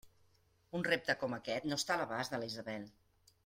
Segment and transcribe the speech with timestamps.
[0.79, 2.93] Un repte com aquest no està a l'abast de la Isabel!